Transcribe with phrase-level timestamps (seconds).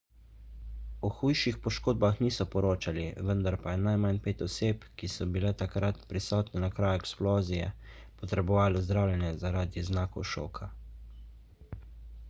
[1.07, 6.01] o hujših poškodbah niso poročali vendar pa je najmanj pet oseb ki so bile takrat
[6.15, 7.69] prisotne na kraju eksplozije
[8.23, 10.73] potrebovalo zdravljenje zaradi znakov šoka